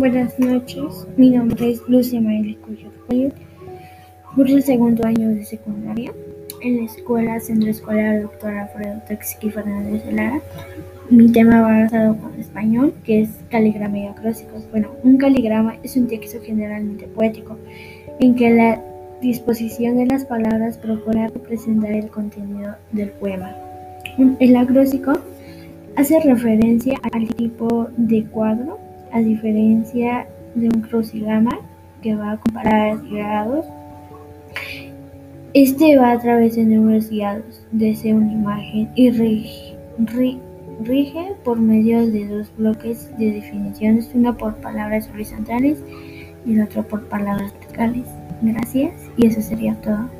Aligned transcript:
Buenas 0.00 0.38
noches, 0.38 1.06
mi 1.18 1.28
nombre 1.28 1.72
es 1.72 1.86
Lucia 1.86 2.22
María 2.22 2.56
Cuyo 2.64 2.88
curso 4.34 4.56
el 4.56 4.62
segundo 4.62 5.06
año 5.06 5.28
de 5.28 5.44
secundaria 5.44 6.10
en 6.62 6.78
la 6.78 6.84
escuela 6.84 7.38
Centro 7.38 7.68
Escolar 7.68 8.22
Dr. 8.22 8.50
Alfredo 8.50 9.02
Texqui 9.06 9.50
Fernández 9.50 10.02
de 10.06 10.12
Lara. 10.12 10.40
Mi 11.10 11.30
tema 11.30 11.60
va 11.60 11.82
basado 11.82 12.16
con 12.16 12.32
español, 12.40 12.94
que 13.04 13.20
es 13.20 13.28
caligrama 13.50 13.98
y 13.98 14.06
acrósticos. 14.06 14.70
Bueno, 14.70 14.88
un 15.02 15.18
caligrama 15.18 15.76
es 15.82 15.98
un 15.98 16.08
texto 16.08 16.38
generalmente 16.42 17.06
poético, 17.06 17.58
en 18.20 18.34
que 18.36 18.48
la 18.52 18.82
disposición 19.20 19.98
de 19.98 20.06
las 20.06 20.24
palabras 20.24 20.78
procura 20.78 21.28
representar 21.28 21.92
el 21.92 22.08
contenido 22.08 22.74
del 22.92 23.10
poema. 23.10 23.54
El 24.38 24.56
acróstico 24.56 25.12
hace 25.96 26.18
referencia 26.20 26.98
al 27.12 27.28
tipo 27.34 27.88
de 27.98 28.24
cuadro 28.24 28.78
a 29.12 29.20
diferencia 29.20 30.26
de 30.54 30.68
un 30.68 30.82
crucigrama 30.82 31.58
que 32.02 32.14
va 32.14 32.32
a 32.32 32.36
comparar 32.38 32.98
grados, 33.08 33.66
este 35.52 35.98
va 35.98 36.12
a 36.12 36.18
través 36.18 36.56
de 36.56 36.64
números 36.64 37.10
guiados 37.10 37.66
desde 37.72 38.14
una 38.14 38.32
imagen 38.32 38.90
y 38.94 39.10
rige, 39.10 39.76
rige 40.84 41.32
por 41.44 41.58
medio 41.58 42.06
de 42.06 42.28
dos 42.28 42.52
bloques 42.56 43.10
de 43.18 43.32
definiciones, 43.32 44.10
uno 44.14 44.36
por 44.36 44.56
palabras 44.56 45.08
horizontales 45.12 45.82
y 46.46 46.54
el 46.54 46.62
otro 46.62 46.86
por 46.86 47.08
palabras 47.08 47.52
verticales. 47.52 48.06
Gracias 48.42 48.92
y 49.16 49.26
eso 49.26 49.42
sería 49.42 49.74
todo. 49.82 50.19